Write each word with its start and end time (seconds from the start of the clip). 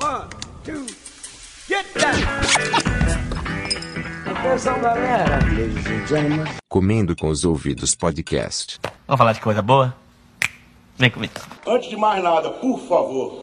One, 0.00 0.28
two, 0.64 0.86
get 1.66 1.84
down! 1.94 2.14
Atenção, 4.26 4.80
galera. 4.80 5.38
Ladies 5.44 5.86
and 5.86 6.06
gentlemen. 6.06 6.46
Comendo 6.68 7.16
com 7.16 7.28
os 7.28 7.44
ouvidos 7.44 7.96
podcast. 7.96 8.78
Vamos 9.08 9.18
falar 9.18 9.32
de 9.32 9.40
coisa 9.40 9.60
boa? 9.60 9.92
Vem 10.96 11.10
comigo. 11.10 11.34
Antes 11.66 11.90
de 11.90 11.96
mais 11.96 12.22
nada, 12.22 12.50
por 12.50 12.78
favor, 12.86 13.40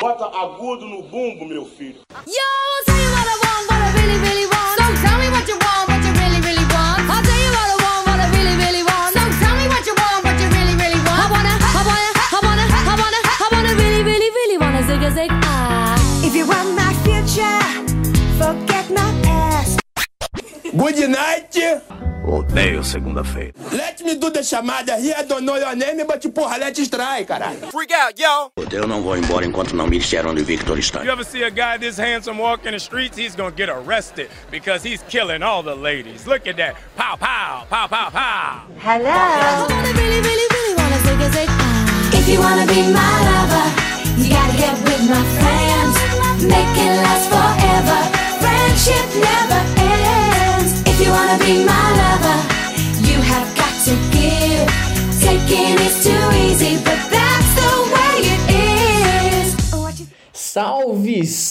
bota 0.00 0.24
agudo 0.24 0.86
no 0.86 1.02
bumbo, 1.04 1.46
meu 1.46 1.64
filho. 1.66 2.00
Yo, 2.26 2.32
I'll 2.32 2.84
tell 2.84 2.96
you 2.96 3.10
what 3.12 3.28
I 3.28 3.36
want, 3.38 3.70
what 3.70 3.80
I 3.80 3.92
really, 3.94 4.18
really 4.18 4.46
want. 4.46 4.78
So 4.78 5.06
tell 5.06 5.18
me 5.18 5.28
what 5.30 5.48
you 5.48 5.54
want, 5.54 5.88
what 5.88 6.02
you 6.02 6.12
really, 6.18 6.40
really 6.42 6.66
want. 6.66 6.98
I'll 7.10 7.22
tell 7.22 7.38
you 7.38 7.50
what 7.54 7.70
I 7.70 7.76
want, 7.78 8.06
what 8.08 8.18
I 8.18 8.28
really, 8.34 8.56
really 8.58 8.82
want. 8.82 9.14
So 9.14 9.22
tell 9.38 9.54
me 9.54 9.68
what 9.68 9.86
you 9.86 9.94
want, 9.94 10.24
what 10.24 10.34
you 10.40 10.48
really, 10.50 10.74
really 10.74 11.00
want. 11.06 11.22
I 11.22 11.30
wanna, 11.30 11.54
I 11.62 11.82
wanna, 11.86 12.10
I 12.18 12.38
wanna, 12.42 12.66
I 12.66 12.94
wanna, 12.98 13.20
I 13.22 13.48
wanna 13.52 13.72
really, 13.78 14.02
really, 14.02 14.30
really 14.30 14.58
wanna 14.58 14.82
zig 14.82 15.02
a 15.02 15.10
zig. 15.10 15.41
If 16.32 16.38
you 16.38 16.46
want 16.46 16.74
my 16.74 16.94
future, 17.04 17.60
forget 18.40 18.88
my 18.88 19.12
past. 19.22 19.80
Good 20.74 21.10
night. 21.10 21.54
Odeio 22.24 22.82
segunda-feira. 22.82 23.52
Let 23.70 24.00
me 24.00 24.14
do 24.14 24.30
the 24.30 24.40
chamada 24.40 24.98
here. 24.98 25.14
I 25.18 25.24
don't 25.24 25.44
know 25.44 25.56
your 25.56 25.76
name, 25.76 26.06
but 26.06 26.22
porra, 26.32 26.58
let's 26.58 26.88
try, 26.88 27.26
caralho. 27.26 27.68
Eu 28.72 28.88
não 28.88 29.02
vou 29.02 29.14
embora 29.14 29.44
enquanto 29.44 29.76
não 29.76 29.86
me 29.86 29.98
disser 29.98 30.26
onde 30.26 30.42
Victor 30.42 30.78
está. 30.78 31.04
You 31.04 31.10
ever 31.10 31.22
see 31.22 31.44
a 31.44 31.50
guy 31.50 31.76
this 31.76 31.98
handsome 31.98 32.38
walk 32.38 32.66
in 32.66 32.72
the 32.72 32.80
streets? 32.80 33.18
He's 33.18 33.36
gonna 33.36 33.54
get 33.54 33.68
arrested 33.68 34.30
because 34.50 34.82
he's 34.82 35.02
killing 35.10 35.42
all 35.42 35.62
the 35.62 35.74
ladies. 35.74 36.26
Look 36.26 36.46
at 36.46 36.56
that. 36.56 36.76
Pow, 36.96 37.14
pow, 37.16 37.66
pow, 37.68 37.86
pow, 37.88 38.08
pow. 38.08 38.62
I 38.82 39.66
wanna 39.68 39.92
really, 40.00 40.22
really, 40.22 40.46
really 40.50 40.74
wanna 40.76 40.98
zig 41.00 41.20
a 41.20 41.30
zig 41.30 41.48
ah. 41.50 42.14
If 42.14 42.26
you 42.26 42.40
wanna 42.40 42.64
be 42.66 42.90
my 42.90 43.11
be 51.44 51.64
my 51.64 51.90
lover, 51.96 52.21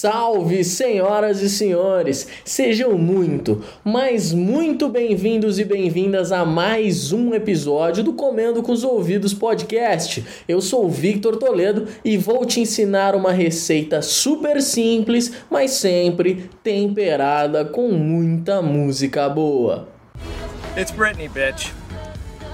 Salve, 0.02 0.64
senhoras 0.64 1.44
e 1.44 1.48
senhores! 1.48 2.28
Sejam 2.44 2.98
muito, 2.98 3.64
mas 3.84 4.34
muito 4.34 4.90
bem-vindos 4.90 5.60
e 5.60 5.64
bem-vindas 5.64 6.32
a 6.32 6.44
mais 6.44 7.14
um 7.14 7.36
episódio 7.36 8.04
do 8.04 8.14
Comendo 8.14 8.64
com 8.64 8.72
os 8.72 8.84
Ouvidos 8.84 9.32
podcast. 9.32 10.26
Eu 10.48 10.60
sou 10.60 10.88
o 10.88 10.90
Victor 10.90 11.38
Toledo 11.38 11.88
e 12.04 12.18
vou 12.18 12.44
te 12.48 12.62
ensinar 12.62 13.14
uma 13.14 13.32
receita 13.32 14.02
super 14.02 14.60
simples, 14.60 15.34
mas 15.52 15.70
sempre 15.70 16.50
temperada 16.64 17.64
com 17.64 17.90
muita 17.90 18.60
música 18.60 19.30
boa. 19.30 19.88
It's 20.76 20.90
Britney, 20.90 21.30
bitch. 21.30 21.81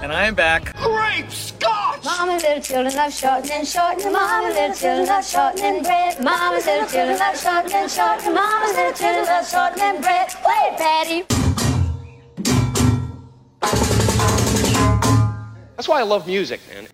And 0.00 0.12
I 0.12 0.26
am 0.26 0.36
back. 0.36 0.76
Great 0.76 1.28
Scotch! 1.30 2.04
Mama, 2.04 2.36
little 2.36 2.60
children 2.62 2.94
love 2.94 3.12
shortening, 3.12 3.64
shortening. 3.64 4.12
Mama, 4.12 4.48
little 4.48 4.74
children 4.74 5.06
love 5.06 5.26
shortening 5.26 5.82
bread. 5.82 6.22
Mama, 6.22 6.56
little 6.56 6.86
children 6.86 7.18
love 7.18 7.36
shortening, 7.36 7.88
shortening. 7.88 8.34
Mama, 8.34 8.66
little 8.76 8.92
children 8.92 9.26
love 9.26 9.48
shortening 9.48 10.00
bread. 10.00 10.28
Wait, 10.46 10.78
Patty. 10.78 11.24
That's 15.76 15.88
why 15.88 15.98
I 15.98 16.04
love 16.04 16.28
music, 16.28 16.60
man. 16.72 16.86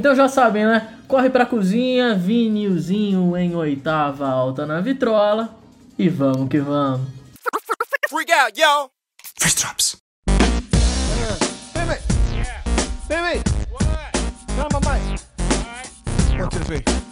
Então 0.00 0.14
já 0.14 0.28
sabem, 0.28 0.64
né? 0.64 0.94
Corre 1.06 1.28
pra 1.28 1.44
cozinha, 1.44 2.14
vinilzinho 2.14 3.36
em 3.36 3.54
oitava 3.54 4.26
alta 4.26 4.64
na 4.64 4.80
vitrola 4.80 5.54
e 5.98 6.08
vamos 6.08 6.48
que 6.48 6.58
vamos. 6.58 7.06
Freak 8.08 8.32
out, 8.32 8.58
yo. 8.58 8.90
First 9.38 9.60
drops. 9.60 9.98
Baby, 13.10 13.42
turn 14.56 14.64
on 14.64 14.68
my 14.72 14.80
mic. 14.88 15.20
One, 16.38 16.48
two, 16.48 16.60
three. 16.60 17.09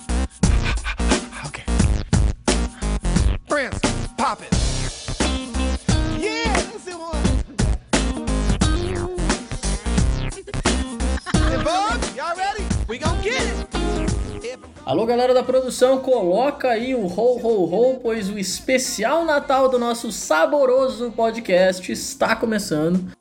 Alô 14.88 15.04
galera 15.04 15.34
da 15.34 15.42
produção, 15.42 15.98
coloca 15.98 16.70
aí 16.70 16.94
o 16.94 17.04
ho 17.04 17.38
ho 17.42 17.64
ho, 17.64 18.00
pois 18.00 18.30
o 18.30 18.38
especial 18.38 19.22
Natal 19.22 19.68
do 19.68 19.78
nosso 19.78 20.10
saboroso 20.10 21.10
podcast 21.10 21.92
está 21.92 22.34
começando. 22.34 23.12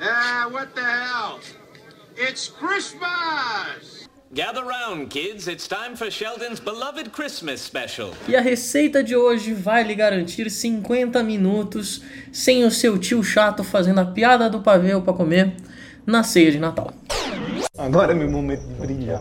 Ah, 0.00 0.48
what 0.50 0.72
the 0.72 0.80
hell? 0.80 1.38
It's 2.16 2.48
Christmas! 2.48 4.08
Gather 4.32 4.64
round, 4.64 5.08
kids. 5.08 5.46
It's 5.46 5.68
time 5.68 5.96
for 5.96 6.10
Sheldon's 6.10 6.60
beloved 6.60 7.10
Christmas 7.10 7.60
special. 7.60 8.14
E 8.26 8.34
a 8.34 8.40
receita 8.40 9.04
de 9.04 9.14
hoje 9.14 9.52
vai 9.52 9.82
lhe 9.82 9.94
garantir 9.94 10.50
50 10.50 11.22
minutos 11.22 12.00
sem 12.32 12.64
o 12.64 12.70
seu 12.70 12.96
tio 12.96 13.22
chato 13.22 13.62
fazendo 13.62 14.00
a 14.00 14.06
piada 14.06 14.48
do 14.48 14.62
pavê 14.62 14.98
para 14.98 15.12
comer 15.12 15.56
na 16.06 16.22
ceia 16.22 16.50
de 16.50 16.58
Natal. 16.58 16.90
Agora 17.78 18.12
é 18.12 18.14
meu 18.14 18.30
momento 18.30 18.66
de 18.66 18.74
brilhar. 18.74 19.20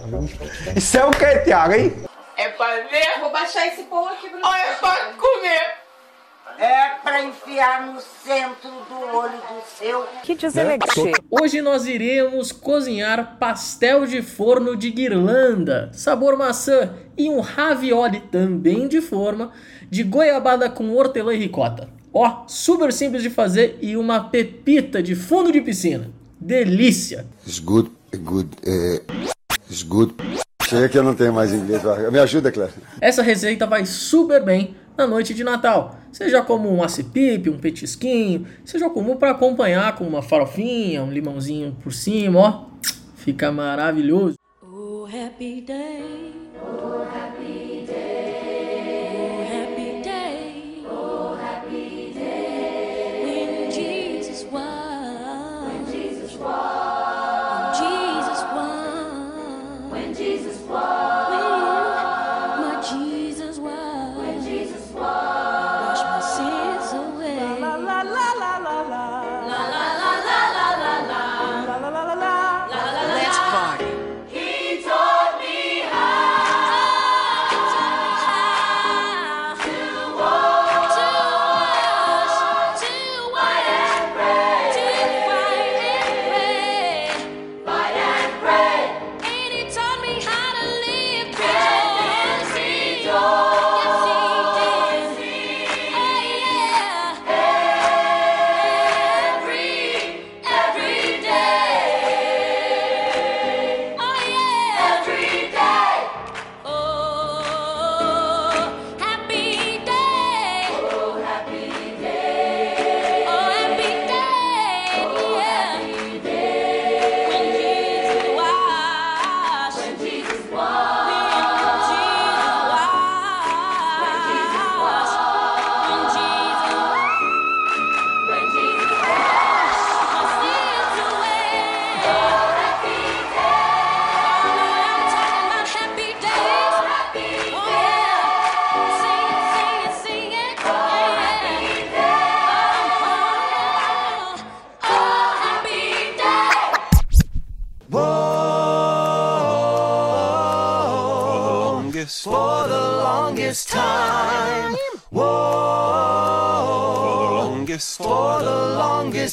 Isso 0.75 0.97
é 0.97 1.05
o 1.05 1.11
que, 1.11 1.39
Thiago, 1.39 1.73
hein? 1.73 1.93
É 2.37 2.49
pra 2.49 2.75
ver? 2.87 3.19
Vou 3.19 3.31
baixar 3.31 3.67
esse 3.67 3.83
pão 3.83 4.07
aqui 4.07 4.29
pra 4.29 4.39
Ou 4.47 4.55
é 4.55 4.73
pra 4.75 5.13
comer? 5.13 5.85
É 6.57 6.89
pra 7.03 7.21
enfiar 7.21 7.85
no 7.87 7.99
centro 7.99 8.69
do 8.69 9.17
olho 9.17 9.31
do 9.31 9.61
seu. 9.77 10.05
Que 10.23 10.35
deselegante. 10.35 11.11
Hoje 11.29 11.61
nós 11.61 11.85
iremos 11.85 12.53
cozinhar 12.53 13.37
pastel 13.37 14.05
de 14.05 14.21
forno 14.21 14.75
de 14.75 14.89
guirlanda, 14.89 15.89
sabor 15.91 16.37
maçã 16.37 16.93
e 17.17 17.29
um 17.29 17.41
ravioli 17.41 18.21
também 18.21 18.87
de 18.87 19.01
forma 19.01 19.51
de 19.89 20.03
goiabada 20.03 20.69
com 20.69 20.93
hortelã 20.93 21.33
e 21.33 21.37
ricota. 21.37 21.89
Ó, 22.13 22.45
super 22.47 22.93
simples 22.93 23.21
de 23.21 23.29
fazer 23.29 23.77
e 23.81 23.97
uma 23.97 24.29
pepita 24.29 25.03
de 25.03 25.13
fundo 25.13 25.51
de 25.51 25.59
piscina. 25.59 26.09
Delícia! 26.39 27.25
It's 27.45 27.59
good, 27.59 27.91
good, 28.17 28.49
eh, 28.65 29.01
it's 29.69 29.83
good. 29.83 30.13
Chega 30.67 30.89
que 30.89 30.97
eu 30.97 31.03
não 31.03 31.13
tenho 31.13 31.33
mais 31.33 31.53
inglês. 31.53 31.81
Me 32.11 32.19
ajuda, 32.19 32.51
Claire. 32.51 32.73
Essa 32.99 33.21
receita 33.21 33.67
vai 33.67 33.85
super 33.85 34.43
bem 34.43 34.75
na 34.97 35.05
noite 35.05 35.33
de 35.33 35.43
Natal. 35.43 35.95
Seja 36.11 36.41
como 36.41 36.73
um 36.73 36.81
acipipe, 36.81 37.49
um 37.49 37.57
petisquinho, 37.57 38.47
seja 38.63 38.89
como 38.89 39.17
para 39.17 39.31
acompanhar 39.31 39.95
com 39.95 40.05
uma 40.05 40.21
farofinha, 40.21 41.03
um 41.03 41.11
limãozinho 41.11 41.75
por 41.83 41.93
cima, 41.93 42.39
ó. 42.39 42.65
Fica 43.15 43.51
maravilhoso. 43.51 44.37
Oh, 44.63 45.05
happy 45.05 45.61
day. 45.61 46.33
Oh, 46.61 47.03
happy 47.03 47.64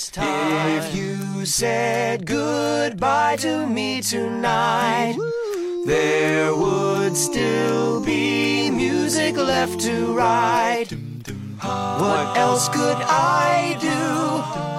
longest 0.03 0.15
time. 0.15 0.79
If 0.79 0.95
you 0.95 1.47
said 1.47 2.27
goodbye 2.27 3.37
to 3.41 3.67
me 3.67 4.01
tonight, 4.01 5.17
there 5.87 6.55
would 6.55 7.17
still 7.17 8.01
be 8.05 8.71
music 8.71 9.37
left 9.37 9.81
to 9.81 10.15
write. 10.15 10.93
What 11.63 12.37
else 12.37 12.69
could 12.69 12.99
I 13.07 13.77
do? 13.81 13.89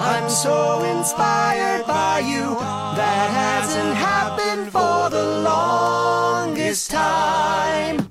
I'm 0.03 0.29
so 0.29 0.83
inspired 0.97 1.85
by 1.87 2.19
you. 2.19 2.55
That 2.95 3.29
hasn't 3.31 3.95
happened 3.95 4.71
for 4.71 5.09
the 5.09 5.41
longest 5.43 6.91
time. 6.91 8.09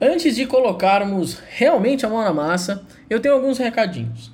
Antes 0.00 0.36
de 0.36 0.46
colocarmos 0.46 1.40
realmente 1.58 2.04
a 2.04 2.08
mão 2.08 2.22
na 2.22 2.32
massa, 2.32 2.84
eu 3.08 3.20
tenho 3.20 3.34
alguns 3.34 3.58
recadinhos. 3.58 4.33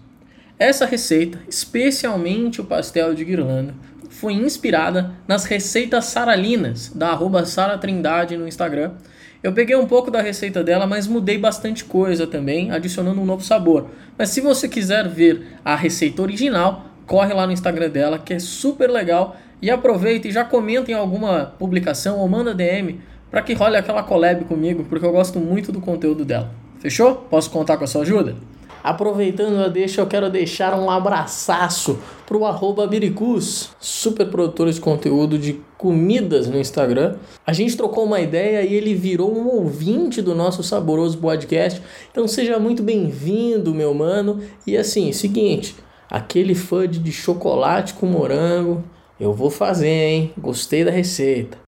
Essa 0.61 0.85
receita, 0.85 1.39
especialmente 1.49 2.61
o 2.61 2.65
pastel 2.65 3.15
de 3.15 3.25
guirlanda, 3.25 3.75
foi 4.11 4.35
inspirada 4.35 5.13
nas 5.27 5.47
receitas 5.47 6.05
saralinas 6.05 6.93
da 6.95 7.09
arroba 7.09 7.47
Sara 7.47 7.79
Trindade 7.79 8.37
no 8.37 8.47
Instagram. 8.47 8.93
Eu 9.43 9.55
peguei 9.55 9.75
um 9.75 9.87
pouco 9.87 10.11
da 10.11 10.21
receita 10.21 10.63
dela, 10.63 10.87
mas 10.87 11.07
mudei 11.07 11.39
bastante 11.39 11.83
coisa 11.83 12.27
também, 12.27 12.71
adicionando 12.71 13.23
um 13.23 13.25
novo 13.25 13.43
sabor. 13.43 13.89
Mas 14.19 14.29
se 14.29 14.43
você 14.43 14.69
quiser 14.69 15.09
ver 15.09 15.47
a 15.65 15.75
receita 15.75 16.21
original, 16.21 16.85
corre 17.07 17.33
lá 17.33 17.47
no 17.47 17.55
Instagram 17.55 17.89
dela, 17.89 18.19
que 18.19 18.35
é 18.35 18.39
super 18.39 18.91
legal. 18.91 19.39
E 19.63 19.71
aproveita 19.71 20.29
e 20.29 20.31
já 20.31 20.45
comenta 20.45 20.91
em 20.91 20.95
alguma 20.95 21.55
publicação 21.59 22.19
ou 22.19 22.29
manda 22.29 22.55
DM 22.55 23.01
para 23.31 23.41
que 23.41 23.55
role 23.55 23.77
aquela 23.77 24.03
collab 24.03 24.45
comigo, 24.45 24.85
porque 24.85 25.07
eu 25.07 25.13
gosto 25.13 25.41
muito 25.41 25.73
do 25.73 25.81
conteúdo 25.81 26.23
dela. 26.23 26.51
Fechou? 26.81 27.15
Posso 27.15 27.51
contar 27.51 27.79
com 27.79 27.85
a 27.85 27.87
sua 27.87 28.03
ajuda? 28.03 28.37
Aproveitando 28.83 29.63
a 29.63 29.69
deixa, 29.69 30.01
eu 30.01 30.07
quero 30.07 30.31
deixar 30.31 30.79
um 30.79 30.91
abraçaço 30.91 31.99
pro 32.27 32.45
arroba 32.45 32.87
Biricus, 32.87 33.71
super 33.79 34.27
produtor 34.29 34.71
de 34.71 34.81
conteúdo 34.81 35.39
de 35.39 35.61
comidas 35.77 36.47
no 36.49 36.59
Instagram. 36.59 37.17
A 37.47 37.53
gente 37.53 37.77
trocou 37.77 38.05
uma 38.05 38.21
ideia 38.21 38.63
e 38.63 38.75
ele 38.75 38.95
virou 38.95 39.35
um 39.37 39.49
ouvinte 39.49 40.23
do 40.23 40.35
nosso 40.35 40.63
saboroso 40.63 41.19
podcast. 41.19 41.81
Então 42.11 42.27
seja 42.27 42.59
muito 42.59 42.83
bem-vindo, 42.83 43.75
meu 43.75 43.93
mano. 43.93 44.41
E 44.67 44.77
assim, 44.77 45.13
seguinte, 45.13 45.77
aquele 46.11 46.55
fudge 46.55 46.99
de 46.99 47.13
chocolate 47.13 47.95
com 47.95 48.07
morango, 48.07 48.83
eu 49.19 49.35
vou 49.35 49.51
fazer, 49.51 49.89
hein? 49.89 50.33
Gostei 50.39 50.85
da 50.85 50.91
receita. 50.91 51.70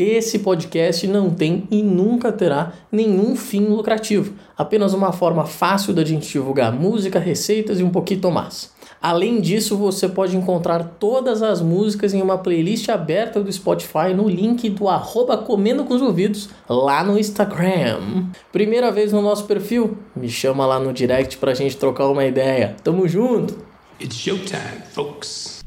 Esse 0.00 0.38
podcast 0.38 1.06
não 1.06 1.28
tem 1.28 1.68
e 1.70 1.82
nunca 1.82 2.32
terá 2.32 2.72
nenhum 2.90 3.36
fim 3.36 3.66
lucrativo, 3.66 4.32
apenas 4.56 4.94
uma 4.94 5.12
forma 5.12 5.44
fácil 5.44 5.92
da 5.92 6.02
gente 6.02 6.26
divulgar 6.26 6.72
música, 6.72 7.18
receitas 7.18 7.78
e 7.78 7.82
um 7.82 7.90
pouquinho 7.90 8.30
mais. 8.30 8.72
Além 9.02 9.42
disso, 9.42 9.76
você 9.76 10.08
pode 10.08 10.34
encontrar 10.34 10.96
todas 10.98 11.42
as 11.42 11.60
músicas 11.60 12.14
em 12.14 12.22
uma 12.22 12.38
playlist 12.38 12.88
aberta 12.88 13.42
do 13.42 13.52
Spotify 13.52 14.14
no 14.16 14.26
link 14.26 14.70
do 14.70 14.88
arroba 14.88 15.36
Comendo 15.36 15.84
com 15.84 15.92
os 15.92 16.00
Ouvidos 16.00 16.48
lá 16.66 17.04
no 17.04 17.18
Instagram. 17.18 18.24
Primeira 18.50 18.90
vez 18.90 19.12
no 19.12 19.20
nosso 19.20 19.44
perfil? 19.44 19.98
Me 20.16 20.30
chama 20.30 20.64
lá 20.64 20.80
no 20.80 20.94
direct 20.94 21.36
pra 21.36 21.52
gente 21.52 21.76
trocar 21.76 22.08
uma 22.08 22.24
ideia. 22.24 22.74
Tamo 22.82 23.06
junto! 23.06 23.58
It's 24.00 24.16
showtime, 24.16 24.80
folks. 24.94 25.60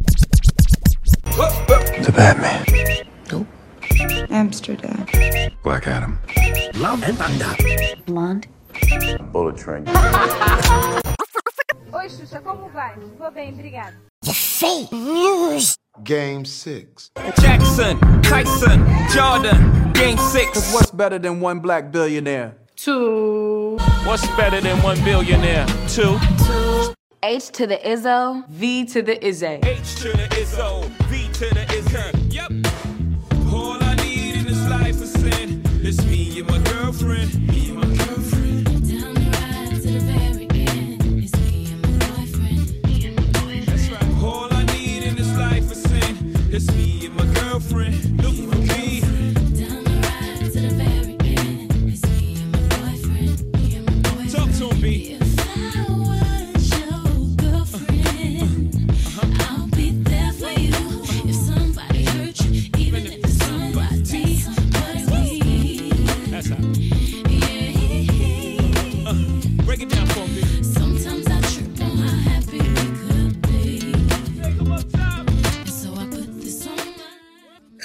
The 2.03 2.12
Batman. 2.12 2.63
Nope. 3.31 3.62
Amsterdam. 4.29 5.05
Black 5.63 5.88
Adam. 5.88 6.19
Love 6.75 7.03
and 7.03 7.17
Thunder. 7.17 7.55
Blonde. 8.05 8.47
Bullet 9.31 9.57
Train. 9.57 9.88
Oi, 11.94 12.07
Xuxa, 12.09 12.41
como 12.41 12.69
vai? 12.69 12.95
Vou 13.17 13.31
bem, 13.31 13.53
obrigada. 13.53 13.95
Fake 14.25 14.91
news. 14.91 15.77
Game 16.03 16.44
6. 16.44 17.11
Jackson, 17.39 18.00
Tyson, 18.23 18.85
Jordan, 19.13 19.91
Game 19.94 20.17
6. 20.17 20.73
What's 20.73 20.91
better 20.91 21.19
than 21.19 21.39
one 21.39 21.59
black 21.59 21.91
billionaire? 21.91 22.55
Two. 22.75 23.77
What's 24.05 24.27
better 24.35 24.59
than 24.59 24.81
one 24.81 24.97
billionaire? 25.03 25.67
Two. 25.88 26.17
Two. 26.45 26.94
H 27.21 27.51
to 27.53 27.67
the 27.67 27.77
Izzo, 27.77 28.45
V 28.50 28.85
to 28.85 29.01
the 29.01 29.23
Izzy. 29.25 29.59
H 29.63 29.95
to 30.01 30.09
the 30.11 30.27
Izzo, 30.31 30.83
V 31.07 31.29
to 31.33 31.53
the 31.53 31.63
Izzy. 31.73 32.35
Yep. 32.35 32.73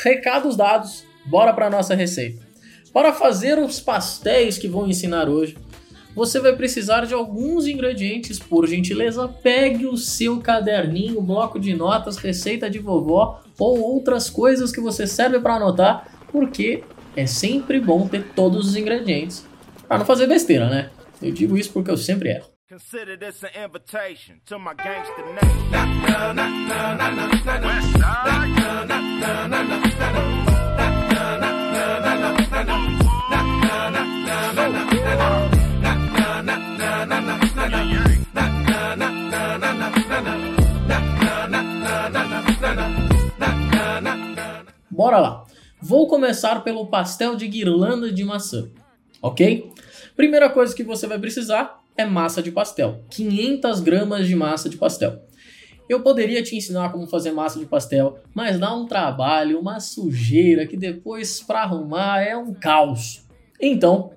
Recados 0.08 0.56
dados, 0.56 1.04
bora 1.26 1.52
para 1.52 1.68
nossa 1.68 1.94
receita. 1.94 2.40
Para 2.94 3.12
fazer 3.12 3.58
os 3.58 3.78
pastéis 3.78 4.56
que 4.56 4.66
vou 4.66 4.86
ensinar 4.86 5.28
hoje, 5.28 5.54
você 6.16 6.40
vai 6.40 6.56
precisar 6.56 7.04
de 7.04 7.12
alguns 7.12 7.66
ingredientes. 7.66 8.38
Por 8.38 8.66
gentileza, 8.66 9.28
pegue 9.28 9.84
o 9.84 9.98
seu 9.98 10.40
caderninho, 10.40 11.20
bloco 11.20 11.60
de 11.60 11.74
notas, 11.74 12.16
receita 12.16 12.70
de 12.70 12.78
vovó 12.78 13.42
ou 13.58 13.82
outras 13.82 14.30
coisas 14.30 14.72
que 14.72 14.80
você 14.80 15.06
serve 15.06 15.40
para 15.40 15.56
anotar, 15.56 16.08
porque 16.32 16.82
é 17.14 17.26
sempre 17.26 17.78
bom 17.78 18.08
ter 18.08 18.28
todos 18.34 18.66
os 18.66 18.76
ingredientes 18.76 19.44
para 19.86 19.98
não 19.98 20.06
fazer 20.06 20.26
besteira, 20.26 20.70
né? 20.70 20.88
Eu 21.20 21.32
digo 21.32 21.54
isso 21.54 21.70
porque 21.70 21.90
eu 21.90 21.98
sempre 21.98 22.30
erro. 22.30 22.57
Consider 22.68 23.16
this 23.16 23.42
an 23.42 23.48
invitation 23.64 24.42
to 24.44 24.58
my 24.58 24.75
gangster. 24.75 25.25
Bora 44.90 45.18
lá. 45.18 45.44
Vou 45.80 46.06
começar 46.06 46.60
pelo 46.60 46.87
pastel 46.88 47.34
de 47.34 47.48
guirlanda 47.48 48.12
de 48.12 48.22
maçã, 48.25 48.68
ok? 49.22 49.72
Primeira 50.14 50.50
coisa 50.50 50.76
que 50.76 50.84
você 50.84 51.06
vai 51.06 51.18
precisar 51.18 51.78
é 51.99 52.07
massa 52.07 52.40
de 52.40 52.52
pastel. 52.52 53.02
500 53.11 53.81
gramas 53.81 54.28
de 54.28 54.37
massa 54.37 54.69
de 54.69 54.76
pastel. 54.76 55.21
Eu 55.88 56.00
poderia 56.00 56.43
te 56.43 56.55
ensinar 56.55 56.93
como 56.93 57.09
fazer 57.09 57.33
massa 57.33 57.59
de 57.59 57.67
pastel, 57.67 58.19
mas 58.33 58.59
dá 58.59 58.73
um 58.73 58.87
trabalho, 58.87 59.59
uma 59.59 59.81
sujeira 59.81 60.67
que 60.67 60.76
depois 60.76 61.40
para 61.40 61.62
arrumar 61.62 62.23
é 62.23 62.37
um 62.37 62.55
caos. 62.55 63.26
Então, 63.61 64.12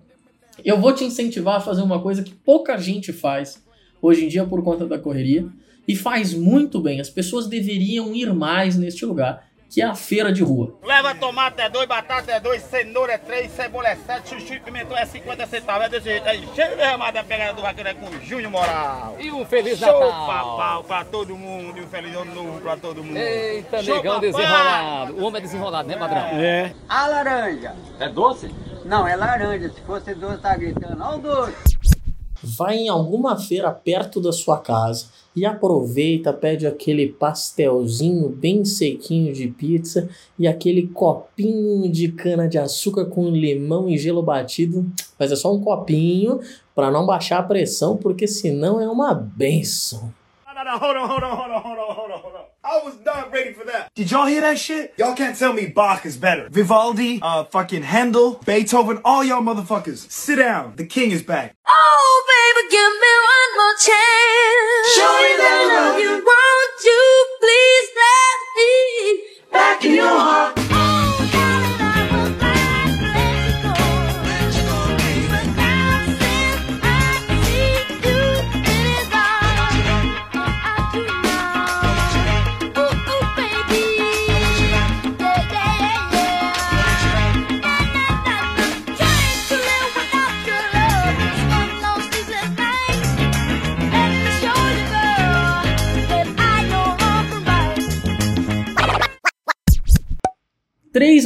eu 0.64 0.80
vou 0.80 0.94
te 0.94 1.04
incentivar 1.04 1.56
a 1.56 1.62
fazer 1.62 1.82
uma 1.82 2.00
coisa 2.00 2.22
que 2.22 2.34
pouca 2.34 2.78
gente 2.78 3.12
faz 3.12 3.64
hoje 4.00 4.26
em 4.26 4.28
dia 4.28 4.46
por 4.46 4.64
conta 4.64 4.86
da 4.86 5.00
correria 5.00 5.48
e 5.88 5.96
faz 5.96 6.34
muito 6.36 6.80
bem. 6.80 7.00
As 7.00 7.10
pessoas 7.10 7.48
deveriam 7.48 8.14
ir 8.14 8.32
mais 8.32 8.78
neste 8.78 9.06
lugar, 9.06 9.50
que 9.72 9.82
é 9.82 9.86
a 9.86 9.96
feira 9.96 10.34
de 10.34 10.44
rua. 10.44 10.75
Leva 10.84 11.16
tomate 11.16 11.62
é 11.62 11.70
dois, 11.70 11.88
batata 11.88 12.30
é 12.30 12.42
dois, 12.42 12.62
cenoura 12.62 13.13
é 13.13 13.18
três, 13.18 13.50
cebola 13.54 13.88
é 13.88 13.96
sete, 13.96 14.30
chuchu 14.32 14.56
e 14.56 14.60
pimentão 14.60 14.98
é 14.98 15.06
50 15.06 15.48
centavos. 15.48 15.86
É 15.86 15.90
desse 15.90 16.10
jeito 16.10 16.28
aí. 16.28 16.46
Cheio 16.54 16.75
de 16.75 16.84
remada 16.84 17.22
a 17.22 17.24
pegada 17.24 17.54
do 17.54 17.62
vaqueiro 17.62 17.88
é 17.90 17.94
com 17.94 18.12
Júnior 18.20 18.51
Moral. 18.51 19.16
E 19.18 19.32
um 19.32 19.46
Feliz 19.46 19.80
Show 19.80 19.88
Natal. 19.88 20.28
papau 20.28 20.84
pra 20.84 21.06
todo 21.06 21.38
mundo 21.38 21.78
e 21.78 21.82
um 21.84 21.88
feliz 21.88 22.13
ano 22.13 22.36
novo 22.36 22.60
pra 22.60 22.75
todo 22.75 23.01
mundo. 23.01 23.16
Eita, 23.16 23.82
Show, 23.82 23.96
negão 23.96 24.16
papai. 24.16 24.32
desenrolado. 24.32 25.13
O 25.13 25.24
homem 25.24 25.38
é 25.40 25.42
desenrolado, 25.42 25.88
né, 25.88 25.96
padrão? 25.96 26.20
É. 26.34 26.74
A 26.90 27.08
laranja. 27.08 27.74
É 27.98 28.10
doce? 28.10 28.54
Não, 28.84 29.08
é 29.08 29.16
laranja. 29.16 29.70
Se 29.70 29.80
fosse 29.82 30.13
doce, 30.13 30.42
tá 30.42 30.54
gritando. 30.58 31.01
Ó 31.01 31.16
o 31.16 31.20
doce. 31.20 31.78
Vai 32.43 32.77
em 32.77 32.89
alguma 32.89 33.38
feira 33.38 33.71
perto 33.71 34.19
da 34.19 34.31
sua 34.31 34.57
casa 34.57 35.05
e 35.36 35.45
aproveita, 35.45 36.33
pede 36.33 36.67
aquele 36.67 37.07
pastelzinho 37.07 38.29
bem 38.29 38.65
sequinho 38.65 39.33
de 39.33 39.48
pizza 39.48 40.10
e 40.38 40.48
aquele 40.48 40.88
copinho 40.88 41.89
de 41.89 42.12
cana 42.12 42.48
de 42.48 42.57
açúcar 42.57 43.05
com 43.05 43.29
limão 43.29 43.89
e 43.89 43.98
gelo 43.98 44.21
batido. 44.21 44.86
Mas 45.17 45.31
é 45.31 45.36
só 45.36 45.53
um 45.53 45.62
copinho 45.62 46.39
para 46.75 46.91
não 46.91 47.05
baixar 47.05 47.39
a 47.39 47.43
pressão, 47.43 47.95
porque 47.95 48.27
senão 48.27 48.81
é 48.81 48.89
uma 48.89 49.13
benção. 49.13 50.12
On, 50.71 50.79
hold 50.79 50.95
on, 50.95 51.07
hold 51.07 51.24
on, 51.24 51.36
hold 51.36 51.51
on, 51.51 51.62
hold 51.62 51.79
on, 51.79 51.95
hold 51.95 52.11
on. 52.11 52.11
I 52.72 52.82
was 52.86 52.98
not 53.06 53.34
ready 53.34 53.51
for 53.51 53.66
that. 53.66 53.94
Did 53.96 54.12
y'all 54.12 54.28
hear 54.28 54.40
that 54.40 54.58
shit? 54.58 54.94
Y'all 54.98 55.13
can't 55.13 55.38
tell 55.38 55.51
me 55.51 55.68
Bach 55.68 56.06
is 56.06 56.16
better. 56.16 56.48
Vivaldi, 56.50 57.20
uh, 57.22 57.44
fucking 57.44 57.84
Handel, 57.84 58.36
Beethoven, 58.46 59.01
all 59.04 59.25
y'all 59.25 59.42
motherfuckers. 59.42 60.10
Sit 60.10 60.38
down. 60.38 60.78
The 60.78 60.86
king 60.86 61.12
is 61.12 61.22
back. 61.22 61.54
Oh, 61.68 62.24
baby, 62.32 62.72
give 62.72 62.94
me 63.04 63.13
one 63.28 63.51
more 63.58 63.75
chance. 63.75 64.96
Show 64.96 65.12
me 65.22 65.36
that 65.38 65.68
love 65.68 65.94
love. 65.96 66.00
you. 66.00 66.12
Won't 66.25 66.86
you 66.86 67.28
please 67.42 67.90
let 68.00 68.40
me 68.56 69.24
back 69.51 69.84
in 69.84 69.96
your 69.96 70.08
heart? 70.08 70.71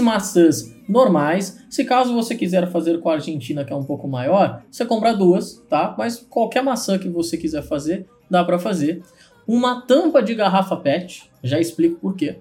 Maçãs 0.05 0.73
normais. 0.87 1.65
Se 1.69 1.83
caso 1.83 2.13
você 2.13 2.35
quiser 2.35 2.71
fazer 2.71 2.99
com 2.99 3.09
a 3.09 3.13
Argentina, 3.13 3.65
que 3.65 3.73
é 3.73 3.75
um 3.75 3.83
pouco 3.83 4.07
maior, 4.07 4.63
você 4.71 4.85
compra 4.85 5.13
duas, 5.13 5.61
tá? 5.67 5.93
Mas 5.97 6.17
qualquer 6.29 6.63
maçã 6.63 6.97
que 6.97 7.09
você 7.09 7.35
quiser 7.35 7.63
fazer, 7.63 8.07
dá 8.29 8.43
pra 8.43 8.59
fazer. 8.59 9.01
Uma 9.47 9.81
tampa 9.81 10.21
de 10.21 10.33
garrafa 10.33 10.77
PET, 10.77 11.29
já 11.43 11.59
explico 11.59 11.99
por 11.99 12.15
quê. 12.15 12.37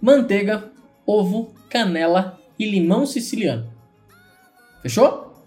Manteiga, 0.00 0.70
ovo, 1.04 1.52
canela 1.68 2.38
e 2.58 2.64
limão 2.68 3.04
siciliano. 3.04 3.70
Fechou? 4.82 5.44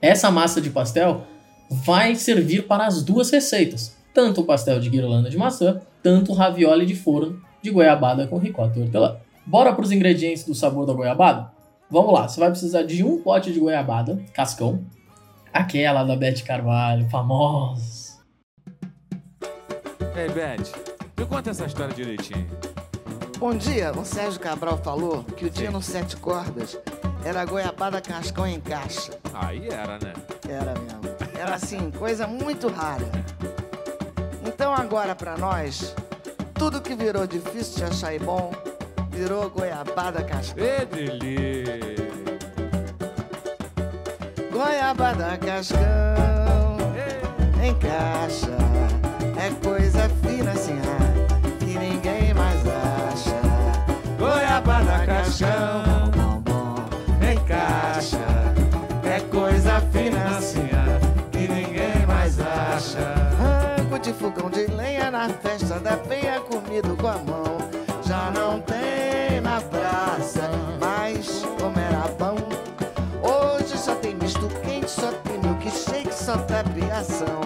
Essa 0.00 0.30
massa 0.30 0.60
de 0.60 0.70
pastel 0.70 1.26
vai 1.70 2.14
servir 2.14 2.66
para 2.66 2.86
as 2.86 3.02
duas 3.02 3.30
receitas, 3.30 3.96
tanto 4.14 4.40
o 4.40 4.44
pastel 4.44 4.80
de 4.80 4.88
guirlanda 4.88 5.28
de 5.28 5.36
maçã, 5.36 5.80
tanto 6.02 6.32
o 6.32 6.34
ravioli 6.34 6.86
de 6.86 6.94
forno 6.94 7.40
de 7.62 7.70
goiabada 7.70 8.26
com 8.26 8.38
ricota 8.38 8.78
e 8.78 8.82
hortelã. 8.82 9.18
Bora 9.50 9.72
para 9.72 9.82
os 9.82 9.90
ingredientes 9.90 10.44
do 10.44 10.54
sabor 10.54 10.86
da 10.86 10.92
goiabada? 10.92 11.50
Vamos 11.90 12.14
lá, 12.14 12.28
você 12.28 12.38
vai 12.38 12.50
precisar 12.50 12.84
de 12.84 13.02
um 13.02 13.20
pote 13.20 13.52
de 13.52 13.58
goiabada, 13.58 14.22
cascão, 14.32 14.84
aquela 15.52 16.04
da 16.04 16.14
Beth 16.14 16.44
Carvalho, 16.46 17.10
famosa. 17.10 18.20
Ei, 20.14 20.28
Beth, 20.28 20.70
me 21.18 21.26
conta 21.26 21.50
essa 21.50 21.66
história 21.66 21.92
direitinho. 21.92 22.46
Bom 23.40 23.52
dia, 23.52 23.90
o 23.90 24.04
Sérgio 24.04 24.38
Cabral 24.38 24.78
falou 24.78 25.24
que 25.24 25.46
o 25.46 25.50
dia 25.50 25.72
no 25.72 25.82
Sete 25.82 26.16
Cordas 26.16 26.78
era 27.24 27.44
goiabada 27.44 28.00
cascão 28.00 28.46
em 28.46 28.60
caixa. 28.60 29.18
Aí 29.34 29.66
era, 29.66 29.98
né? 29.98 30.12
Era 30.48 30.74
mesmo. 30.78 31.00
Era 31.36 31.54
assim, 31.56 31.90
coisa 31.90 32.24
muito 32.24 32.68
rara. 32.68 33.10
Então 34.46 34.72
agora 34.72 35.16
pra 35.16 35.36
nós, 35.36 35.92
tudo 36.54 36.80
que 36.80 36.94
virou 36.94 37.26
difícil 37.26 37.78
de 37.78 37.84
achar 37.84 38.14
e 38.14 38.20
bom, 38.20 38.52
virou 39.20 39.50
goiabada. 39.50 40.26
Ê, 40.56 40.86
delícia. 40.86 41.78
Goiabada 44.50 45.36
cascão 45.36 46.78
em 47.62 47.74
caixa 47.74 48.56
é 49.36 49.50
coisa 49.62 50.08
fina 50.22 50.52
assim 50.52 50.78
ah, 50.78 51.58
que 51.58 51.78
ninguém 51.78 52.32
mais 52.32 52.60
acha. 52.66 53.40
Goiabada 54.18 55.04
cascão 55.04 56.42
em 57.20 57.38
caixa 57.44 58.18
é 59.04 59.20
coisa 59.30 59.82
fina 59.92 60.38
assim 60.38 60.68
ah, 60.72 60.98
que 61.30 61.46
ninguém 61.46 62.06
mais 62.06 62.40
acha. 62.40 63.04
Rango 63.38 63.98
de 63.98 64.14
fogão 64.14 64.48
de 64.48 64.66
lenha 64.66 65.10
na 65.10 65.28
festa 65.28 65.78
da 65.78 65.96
penha 65.98 66.40
comido 66.40 66.96
com 66.96 67.06
a 67.06 67.18
mão. 67.18 67.58
Já 68.02 68.30
não 68.30 68.60
tem 68.62 68.99
praça, 69.62 70.50
mas 70.80 71.44
como 71.60 71.78
era 71.78 72.08
bom. 72.18 72.36
Hoje 73.22 73.76
só 73.76 73.94
tem 73.96 74.14
misto 74.14 74.48
quente, 74.62 74.90
só 74.90 75.12
tem 75.24 75.38
milkshake, 75.38 76.14
só 76.14 76.36
tapiação. 76.38 77.40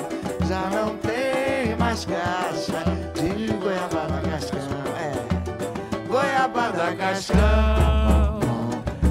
Já 0.46 0.68
não 0.70 0.96
tem 0.98 1.76
mais 1.76 2.04
caixa 2.04 2.84
de 3.14 3.52
goiabada 3.54 4.20
cascão. 4.28 4.60
É, 4.98 6.06
goiabada 6.06 6.94
cascão 6.96 8.38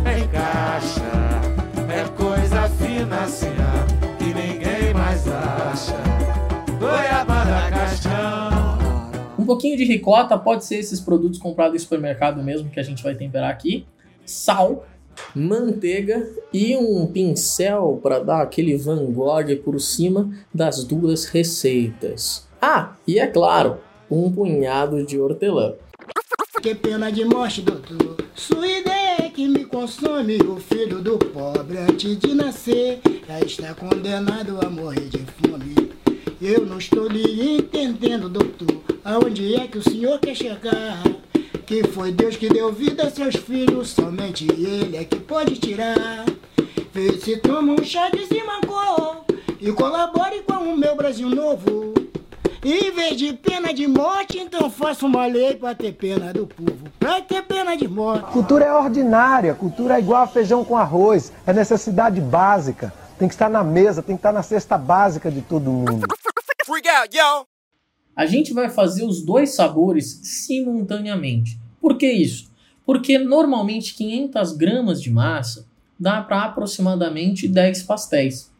em 0.05 0.27
caixa. 0.27 1.13
É 1.89 2.03
coisa 2.17 2.69
fina 2.69 3.21
assim, 3.21 3.53
que 4.17 4.33
ninguém 4.33 4.93
mais 4.93 5.27
acha. 5.27 6.12
Um 9.43 9.45
pouquinho 9.45 9.75
de 9.75 9.83
ricota, 9.83 10.37
pode 10.37 10.63
ser 10.63 10.77
esses 10.77 11.01
produtos 11.01 11.37
comprados 11.37 11.75
em 11.75 11.79
supermercado 11.83 12.41
mesmo, 12.41 12.69
que 12.69 12.79
a 12.79 12.83
gente 12.83 13.03
vai 13.03 13.13
temperar 13.13 13.51
aqui. 13.51 13.85
Sal, 14.25 14.87
manteiga 15.35 16.25
e 16.53 16.77
um 16.77 17.05
pincel 17.07 17.99
para 18.01 18.19
dar 18.19 18.41
aquele 18.41 18.77
Van 18.77 19.03
Gogh 19.11 19.53
por 19.61 19.81
cima 19.81 20.31
das 20.53 20.85
duas 20.85 21.25
receitas. 21.25 22.47
Ah, 22.61 22.95
e 23.05 23.19
é 23.19 23.27
claro, 23.27 23.79
um 24.09 24.31
punhado 24.31 25.05
de 25.05 25.19
hortelã. 25.19 25.73
Que 26.61 26.73
pena 26.73 27.11
de 27.11 27.25
morte, 27.25 27.61
doutor. 27.63 28.15
Sua 28.33 28.65
ideia 28.65 29.25
é 29.25 29.29
que 29.29 29.45
me 29.45 29.65
consome. 29.65 30.37
O 30.37 30.55
filho 30.55 31.01
do 31.01 31.17
pobre, 31.17 31.79
antes 31.79 32.17
de 32.17 32.33
nascer, 32.33 33.01
já 33.27 33.41
está 33.41 33.73
condenado 33.73 34.57
a 34.65 34.69
morrer 34.69 35.09
de 35.09 35.17
fome. 35.17 35.91
Eu 36.41 36.65
não 36.65 36.77
estou 36.77 37.09
lhe 37.09 37.57
entendendo, 37.57 38.29
doutor. 38.29 38.82
Aonde 39.05 39.55
é 39.55 39.67
que 39.67 39.77
o 39.77 39.83
senhor 39.83 40.17
quer 40.19 40.33
chegar? 40.33 41.03
Que 41.65 41.85
foi 41.87 42.11
Deus 42.11 42.37
que 42.37 42.47
deu 42.47 42.71
vida 42.71 43.03
a 43.03 43.09
seus 43.09 43.35
filhos, 43.35 43.89
somente 43.89 44.49
Ele 44.49 44.95
é 44.95 45.03
que 45.03 45.19
pode 45.19 45.55
tirar. 45.55 46.23
Vê 46.93 47.11
se 47.19 47.35
toma 47.37 47.73
um 47.73 47.83
chá 47.83 48.09
de 48.09 48.25
Simancol 48.25 49.25
e 49.59 49.71
colabore 49.73 50.41
com 50.43 50.53
o 50.53 50.77
meu 50.77 50.95
Brasil 50.95 51.27
novo. 51.27 51.93
Em 52.63 52.91
vez 52.91 53.17
de 53.17 53.33
pena 53.33 53.73
de 53.73 53.85
morte, 53.87 54.39
então 54.39 54.69
faça 54.69 55.05
uma 55.05 55.25
lei 55.25 55.55
para 55.55 55.75
ter 55.75 55.91
pena 55.91 56.31
do 56.31 56.47
povo. 56.47 56.89
Pra 56.97 57.19
ter 57.19 57.41
pena 57.41 57.75
de 57.75 57.89
morte. 57.89 58.31
Cultura 58.31 58.63
é 58.63 58.73
ordinária, 58.73 59.53
cultura 59.53 59.95
é 59.95 59.99
igual 59.99 60.23
a 60.23 60.27
feijão 60.27 60.63
com 60.63 60.77
arroz, 60.77 61.33
é 61.45 61.51
necessidade 61.51 62.21
básica. 62.21 62.93
Tem 63.19 63.27
que 63.27 63.33
estar 63.33 63.49
na 63.49 63.65
mesa, 63.65 64.01
tem 64.01 64.15
que 64.15 64.19
estar 64.19 64.31
na 64.31 64.43
cesta 64.43 64.77
básica 64.77 65.29
de 65.29 65.41
todo 65.41 65.69
mundo. 65.69 66.07
Freak 66.65 66.87
out, 66.87 67.13
yo! 67.13 67.52
A 68.15 68.25
gente 68.25 68.53
vai 68.53 68.69
fazer 68.69 69.03
os 69.03 69.23
dois 69.23 69.55
sabores 69.55 70.19
simultaneamente. 70.23 71.59
Por 71.81 71.97
que 71.97 72.09
isso? 72.09 72.51
Porque 72.85 73.17
normalmente 73.17 73.95
500 73.95 74.51
gramas 74.53 75.01
de 75.01 75.09
massa 75.09 75.65
dá 75.99 76.21
para 76.21 76.43
aproximadamente 76.43 77.47
10 77.47 77.83
pastéis. 77.83 78.52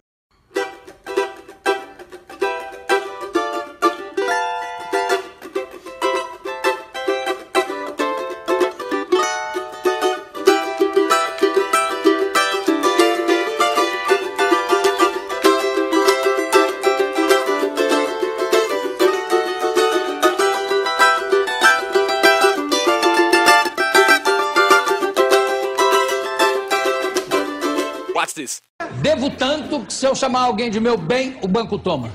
Se 30.04 30.08
eu 30.08 30.14
chamar 30.14 30.42
alguém 30.42 30.70
de 30.70 30.82
meu 30.82 30.98
bem, 30.98 31.38
o 31.42 31.48
banco 31.48 31.80
toma. 31.80 32.10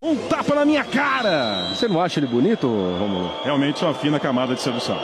Um 0.00 0.14
tapa 0.28 0.54
na 0.54 0.64
minha 0.64 0.84
cara! 0.84 1.66
Você 1.74 1.88
não 1.88 2.00
acha 2.00 2.20
ele 2.20 2.28
bonito, 2.28 2.68
Romulo? 2.68 3.32
Realmente 3.42 3.84
uma 3.84 3.92
fina 3.92 4.20
camada 4.20 4.54
de 4.54 4.60
sedução. 4.60 4.96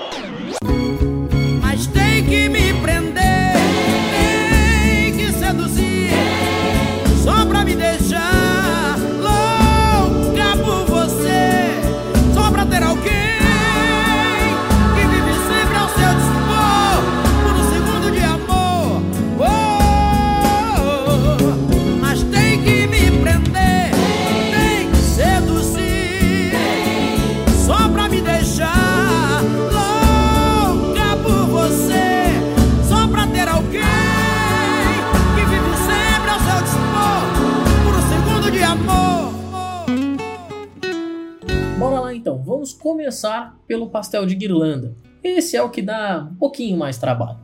Pelo 43.75 43.91
pastel 43.91 44.25
de 44.25 44.37
guirlanda. 44.37 44.95
Esse 45.21 45.57
é 45.57 45.63
o 45.63 45.69
que 45.69 45.83
dá 45.83 46.29
um 46.31 46.37
pouquinho 46.37 46.79
mais 46.79 46.97
trabalho. 46.97 47.41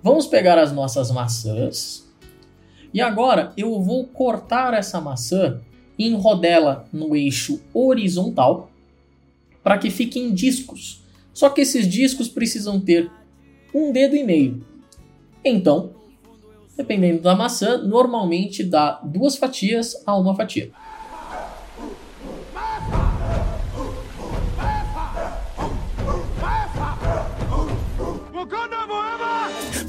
Vamos 0.00 0.28
pegar 0.28 0.60
as 0.60 0.70
nossas 0.70 1.10
maçãs. 1.10 2.08
E 2.94 3.00
agora 3.00 3.52
eu 3.56 3.80
vou 3.82 4.06
cortar 4.06 4.74
essa 4.74 5.00
maçã 5.00 5.60
e 5.98 6.06
enrodá-la 6.06 6.84
no 6.92 7.16
eixo 7.16 7.60
horizontal 7.74 8.70
para 9.60 9.76
que 9.76 9.90
fiquem 9.90 10.32
discos. 10.32 11.02
Só 11.34 11.50
que 11.50 11.62
esses 11.62 11.88
discos 11.88 12.28
precisam 12.28 12.78
ter 12.78 13.10
um 13.74 13.90
dedo 13.90 14.14
e 14.14 14.22
meio. 14.22 14.64
Então, 15.44 15.94
dependendo 16.76 17.22
da 17.22 17.34
maçã, 17.34 17.76
normalmente 17.76 18.62
dá 18.62 19.00
duas 19.02 19.34
fatias 19.34 20.00
a 20.06 20.16
uma 20.16 20.36
fatia. 20.36 20.70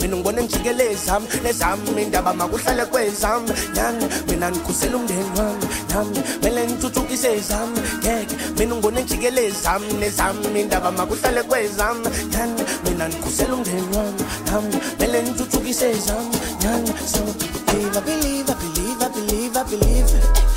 Mina 0.03 0.15
ngibona 0.17 0.41
ngijikeleza 0.43 1.21
nezami 1.43 2.01
indaba 2.01 2.33
makuhlale 2.33 2.85
kwezami. 2.85 3.51
Nami 3.75 4.05
mina 4.27 4.51
ngikhusela 4.51 4.97
umndeni 4.97 5.29
wami. 5.37 5.65
Nami 5.89 6.19
mele 6.43 6.67
ngithuthukise 6.67 7.33
ezami. 7.33 7.79
Ngeke 8.03 8.35
mina 8.59 8.75
ngibona 8.75 8.99
ngijikeleza 8.99 9.79
nezami 9.99 10.61
indaba 10.61 10.91
makuhlale 10.91 11.43
kwezami. 11.43 12.07
Nami 12.31 12.61
mina 12.83 13.09
ngikhusela 13.09 13.53
umndeni 13.53 13.87
wami. 13.95 14.23
Nami 14.51 14.75
mele 14.99 15.23
ngithuthukise 15.23 15.89
ezami. 15.89 16.37
Nami 16.63 16.91
so 17.05 17.23
believe 17.65 17.95
I 17.97 18.01
believe 18.01 18.49
I 18.49 18.53
believe 18.59 19.01
I 19.01 19.07
believe 19.07 19.57
I 19.57 19.63
believe. 19.63 20.11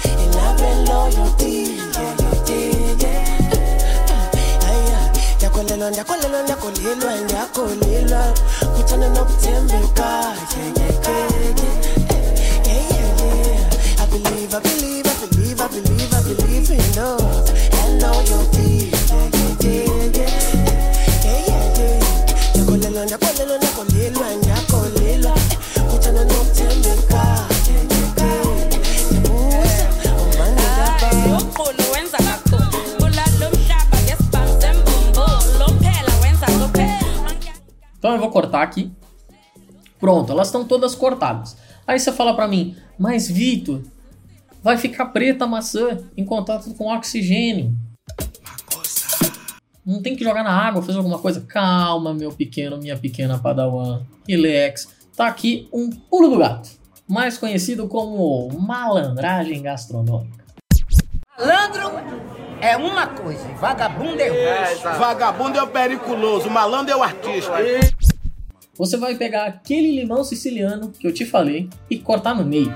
In 0.05 0.31
love 0.33 0.61
and 0.61 0.89
loyalty 0.89 1.79
yeah 1.95 2.15
yeah 2.49 2.97
yeah 3.01 3.26
yeah 5.57 5.89
ndiyakholelwa 5.91 6.43
ndiyakholelwa 6.43 7.13
ndiyakholelwa 7.25 8.35
kuthanda 8.77 9.09
nokuthembeka 9.09 10.37
I 13.99 14.07
believe, 14.11 14.55
I 14.55 14.61
believe, 14.61 15.07
I 15.07 15.19
believe, 15.21 15.61
I 15.61 15.69
believe, 15.69 16.15
I 16.15 16.23
believe 16.23 16.71
in 16.71 16.97
love 16.97 17.51
and 17.85 18.03
ndiyakholelwa 24.37 25.35
kuthanda 25.91 26.25
nokuthembeka. 26.25 27.46
Aqui. 38.67 38.93
Pronto, 39.99 40.31
elas 40.31 40.49
estão 40.49 40.65
todas 40.65 40.95
cortadas. 40.95 41.57
Aí 41.87 41.99
você 41.99 42.13
fala 42.13 42.35
pra 42.35 42.47
mim, 42.47 42.77
mas 42.99 43.29
Vitor, 43.29 43.83
vai 44.63 44.77
ficar 44.77 45.07
preta 45.07 45.45
a 45.45 45.49
maçã 45.49 45.99
em 46.17 46.25
contato 46.25 46.75
com 46.75 46.93
oxigênio. 46.93 47.75
Não 49.85 50.03
tem 50.03 50.17
que 50.17 50.25
jogar 50.25 50.43
na 50.43 50.51
água, 50.51 50.83
fazer 50.83 50.99
alguma 50.99 51.21
coisa? 51.21 51.41
Calma, 51.43 52.13
meu 52.13 52.33
pequeno, 52.33 52.77
minha 52.77 52.99
pequena 52.99 53.39
padawan. 53.39 54.03
Relax. 54.29 54.89
Tá 55.17 55.29
aqui 55.29 55.69
um 55.73 55.89
pulo 55.89 56.29
do 56.29 56.39
gato, 56.39 56.69
mais 57.09 57.39
conhecido 57.39 57.87
como 57.87 58.49
malandragem 58.59 59.63
gastronômica. 59.63 60.45
Malandro 61.39 61.91
é 62.61 62.77
uma 62.77 63.07
coisa, 63.07 63.47
vagabundo 63.61 64.21
é 64.21 64.31
outra. 64.31 64.93
Vagabundo 64.95 65.59
é 65.59 65.63
o 65.63 65.69
periculoso, 65.69 66.51
malandro 66.51 66.93
é 66.93 66.97
o 66.97 67.03
artista. 67.03 67.53
Você 68.79 68.99
vai 68.99 69.15
pegar 69.15 69.47
aquele 69.47 69.91
limão 69.91 70.23
siciliano 70.23 70.91
que 70.91 71.07
eu 71.07 71.13
te 71.13 71.25
falei 71.25 71.71
e 71.89 71.99
cortar 71.99 72.35
no 72.35 72.45
meio. 72.45 72.75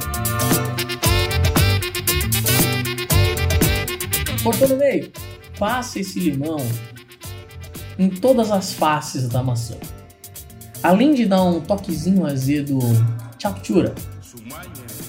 Cortou 4.42 4.68
no 4.68 4.76
meio. 4.76 5.12
Passa 5.58 6.00
esse 6.00 6.18
limão 6.18 6.56
em 7.98 8.08
todas 8.08 8.50
as 8.50 8.72
faces 8.72 9.28
da 9.28 9.42
maçã. 9.42 9.76
Além 10.82 11.12
de 11.12 11.26
dar 11.26 11.42
um 11.42 11.60
toquezinho 11.60 12.24
azedo 12.24 12.78
chaptura, 13.38 13.94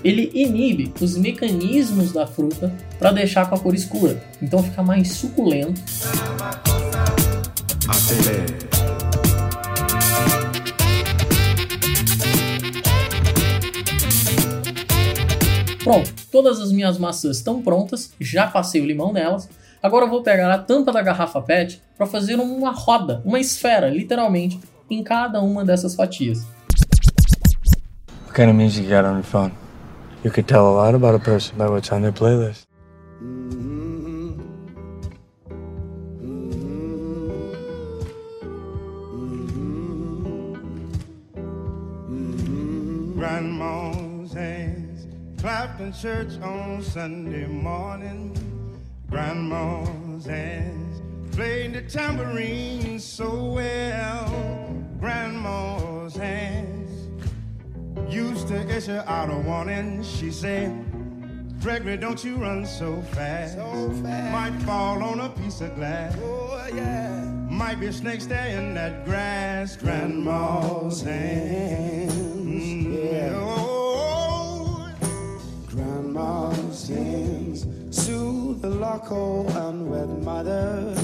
ele 0.04 0.30
inibe 0.34 0.94
os 1.00 1.16
mecanismos 1.16 2.12
da 2.12 2.28
fruta 2.28 2.70
para 3.00 3.14
deixar 3.14 3.50
com 3.50 3.56
a 3.56 3.60
cor 3.60 3.74
escura. 3.74 4.22
Então 4.42 4.62
fica 4.62 4.84
mais 4.84 5.14
suculento 5.14 5.80
Pronto, 15.84 16.14
todas 16.32 16.60
as 16.60 16.72
minhas 16.72 17.00
maçãs 17.00 17.38
estão 17.38 17.60
prontas, 17.60 18.14
já 18.20 18.46
passei 18.46 18.82
o 18.82 18.86
limão 18.86 19.12
nelas. 19.12 19.50
Agora 19.82 20.06
eu 20.06 20.10
vou 20.10 20.22
pegar 20.22 20.54
a 20.54 20.58
tampa 20.60 20.92
da 20.92 21.02
garrafa 21.02 21.42
PET 21.42 21.82
para 21.98 22.06
fazer 22.06 22.36
uma 22.36 22.72
roda, 22.72 23.20
uma 23.26 23.40
esfera, 23.40 23.90
literalmente, 23.90 24.60
em 24.88 25.04
cada 25.04 25.42
uma 25.42 25.66
dessas 25.66 25.96
fatias. 25.96 26.46
What 28.26 28.36
kind 28.36 28.50
of 28.50 28.54
music 28.54 28.84
you 28.84 28.92
got 28.92 29.06
on 29.06 29.16
your 29.16 29.24
phone? 29.24 29.54
You 30.24 30.30
could 30.30 30.48
tell 30.48 30.68
a 30.68 30.72
lot 30.72 30.94
about 30.94 31.16
a 31.16 31.20
person 31.20 31.58
by 31.58 31.66
what's 31.66 31.92
on 31.92 32.04
their 32.04 32.14
playlist. 32.14 32.68
Grandma's 43.18 43.61
in 45.44 45.92
church 45.92 46.40
on 46.44 46.84
Sunday 46.84 47.48
morning. 47.48 48.38
Grandma's 49.10 50.26
hands 50.26 51.02
played 51.36 51.74
the 51.74 51.82
tambourine 51.82 53.00
so 53.00 53.46
well. 53.46 54.86
Grandma's 55.00 56.16
hands 56.16 57.10
used 58.08 58.50
to 58.50 58.70
issue 58.70 59.02
out 59.08 59.32
a 59.32 59.38
warning. 59.40 60.04
She 60.04 60.30
said, 60.30 60.72
Gregory, 61.60 61.98
don't 61.98 62.24
you 62.24 62.36
run 62.36 62.64
so 62.64 63.02
fast. 63.14 63.58
Might 63.58 64.62
fall 64.64 65.02
on 65.02 65.22
a 65.22 65.30
piece 65.30 65.62
of 65.62 65.74
glass. 65.76 66.16
Oh, 66.22 66.70
yeah. 66.72 67.26
Might 67.50 67.80
be 67.80 67.92
snakes 67.92 68.28
there 68.28 68.60
in 68.60 68.76
that 68.76 69.06
grass. 69.06 69.76
Grandma's 69.76 71.02
hands. 71.02 72.31
The 78.62 78.70
local 78.70 79.48
unwed 79.58 80.24
mother. 80.24 80.96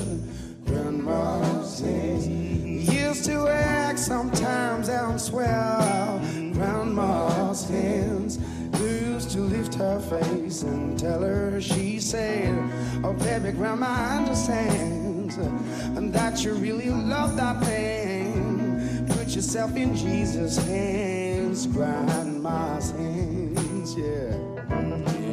Grandma's 0.65 1.79
hands 1.79 2.27
used 2.27 3.25
to 3.25 3.47
act 3.47 3.97
sometimes 3.97 4.89
and 4.89 5.19
swear. 5.19 6.21
Grandma's 6.53 7.67
hands 7.67 8.37
used 8.79 9.31
to 9.31 9.39
lift 9.39 9.73
her 9.73 9.99
face 9.99 10.61
and 10.61 10.99
tell 10.99 11.21
her 11.21 11.59
she 11.59 11.99
said, 11.99 12.53
Oh, 13.03 13.13
baby, 13.13 13.51
Grandma 13.51 14.17
understands 14.17 15.37
and 15.37 16.13
that 16.13 16.43
you 16.43 16.53
really 16.53 16.91
love 16.91 17.35
that 17.37 17.63
thing. 17.63 19.07
Put 19.09 19.29
yourself 19.29 19.75
in 19.75 19.95
Jesus' 19.95 20.57
hands, 20.57 21.65
Grandma's 21.65 22.91
hands. 22.91 23.95
Yeah. 23.95 25.26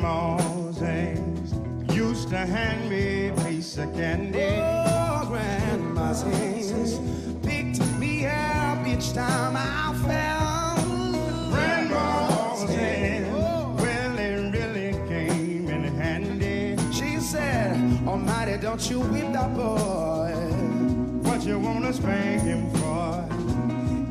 Grandma's 0.00 1.94
used 1.96 2.28
to 2.28 2.36
hand 2.36 2.90
me 2.90 3.28
a 3.28 3.32
piece 3.44 3.78
of 3.78 3.94
candy. 3.94 4.60
Oh, 4.60 5.24
Grandma's 5.26 6.22
hands 6.22 6.98
picked 7.42 7.80
me 7.98 8.26
up 8.26 8.86
each 8.86 9.14
time 9.14 9.54
I 9.56 9.94
fell. 10.04 11.50
Grandma's 11.50 12.74
hands, 12.74 13.28
oh. 13.32 13.74
well, 13.78 14.16
they 14.16 14.34
really 14.50 14.92
came 15.08 15.68
in 15.70 15.84
handy. 15.84 16.76
She 16.92 17.18
said, 17.18 17.76
Almighty, 18.06 18.58
don't 18.58 18.90
you 18.90 19.00
whip 19.00 19.32
that 19.32 19.54
boy. 19.54 20.34
What 21.22 21.42
you 21.46 21.58
wanna 21.58 21.92
spank 21.94 22.42
him 22.42 22.70
for? 22.72 23.26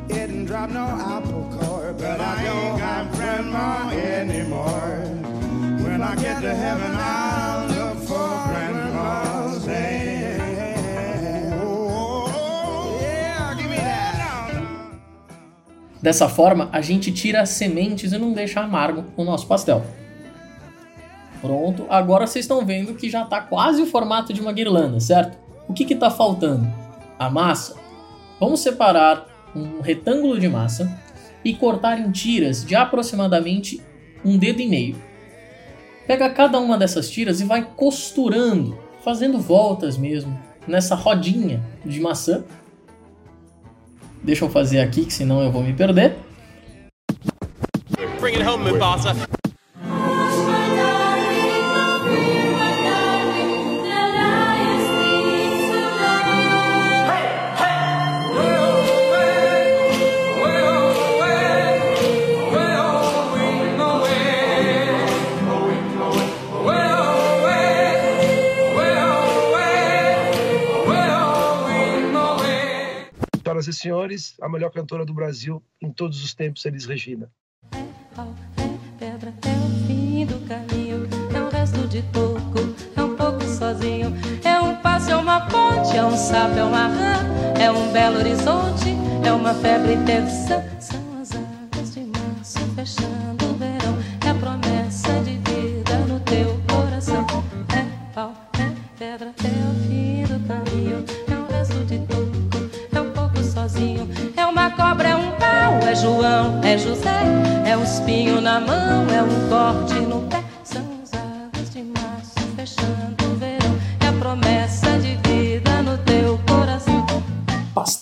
It 0.10 0.14
didn't 0.16 0.46
drop 0.46 0.72
no 0.72 0.86
apple 0.86 1.48
core, 1.60 1.94
but 1.96 2.20
I 2.20 2.44
ain't 2.44 2.80
got 2.80 3.12
grandma 3.12 3.90
anymore. 3.92 5.15
I 6.06 6.16
get 6.18 6.40
to 6.42 6.54
heaven, 6.54 6.92
I'll 6.94 7.68
look 7.68 7.98
for 8.06 8.48
grandma's. 8.48 9.66
Dessa 16.00 16.30
forma, 16.30 16.70
a 16.72 16.82
gente 16.82 17.12
tira 17.12 17.42
as 17.42 17.50
sementes 17.50 18.14
e 18.14 18.18
não 18.20 18.32
deixa 18.32 18.62
amargo 18.62 19.06
o 19.18 19.24
nosso 19.24 19.48
pastel. 19.48 19.84
Pronto, 21.42 21.88
agora 21.90 22.28
vocês 22.28 22.46
estão 22.46 22.64
vendo 22.64 22.94
que 22.94 23.10
já 23.10 23.24
está 23.24 23.42
quase 23.42 23.82
o 23.82 23.88
formato 23.88 24.32
de 24.32 24.40
uma 24.40 24.54
guirlanda, 24.54 25.00
certo? 25.00 25.36
O 25.68 25.74
que 25.74 25.92
está 25.92 26.12
faltando? 26.12 26.72
A 27.18 27.28
massa. 27.28 27.76
Vamos 28.40 28.60
separar 28.60 29.26
um 29.56 29.82
retângulo 29.82 30.40
de 30.40 30.48
massa 30.48 30.96
e 31.44 31.56
cortar 31.56 32.00
em 32.00 32.12
tiras 32.12 32.64
de 32.64 32.76
aproximadamente 32.76 33.82
um 34.24 34.38
dedo 34.38 34.62
e 34.62 34.68
meio. 34.68 35.15
Pega 36.08 36.30
cada 36.30 36.60
uma 36.60 36.78
dessas 36.78 37.10
tiras 37.10 37.42
e 37.42 37.46
vai 37.46 37.68
costurando, 37.76 38.78
fazendo 39.04 39.40
voltas 39.40 39.98
mesmo, 39.98 40.40
nessa 40.68 40.96
rodinha 40.96 41.64
de 41.84 42.00
maçã. 42.00 42.44
Deixa 44.22 44.46
eu 44.46 44.50
fazer 44.50 44.80
aqui, 44.80 45.06
que 45.06 45.14
senão 45.14 45.42
eu 45.42 45.52
vou 45.52 45.64
me 45.64 45.74
perder. 45.74 46.16
Bring 48.20 48.36
it 48.36 48.48
home, 48.48 48.72
Mufasa. 48.72 49.35
Senhoras 73.56 73.68
e 73.68 73.74
senhores, 73.74 74.36
a 74.42 74.50
melhor 74.50 74.70
cantora 74.70 75.06
do 75.06 75.14
Brasil 75.14 75.64
em 75.82 75.90
todos 75.90 76.22
os 76.22 76.34
tempos, 76.34 76.66
Elis 76.66 76.86
Regina. 76.86 77.32
pedra 79.00 79.34
é 79.46 79.50
o 79.50 79.88
fim 79.88 80.26
do 80.26 80.46
caminho, 80.46 81.08
é 81.34 81.42
um 81.42 81.50
resto 81.50 81.88
de 81.88 82.02
toco, 82.12 82.76
é 82.98 83.02
um 83.02 83.16
pouco 83.16 83.42
sozinho, 83.44 84.14
é 84.44 84.60
um 84.60 84.76
passo, 84.82 85.10
é 85.12 85.16
uma 85.16 85.48
ponte, 85.48 85.96
é 85.96 86.04
um 86.04 86.18
sapo, 86.18 86.58
é 86.58 86.64
uma 86.66 86.88
rã, 86.88 87.14
é 87.58 87.72
um 87.72 87.94
belo 87.94 88.18
horizonte, 88.18 88.90
é 89.26 89.32
uma 89.32 89.54
febre 89.54 89.94
intensa. 89.94 90.75